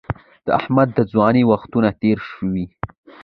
د 0.45 0.47
احمد 0.59 0.89
د 0.93 0.99
ځوانۍ 1.11 1.43
وختونه 1.51 1.89
تېر 2.01 2.17
شوي 2.31 2.65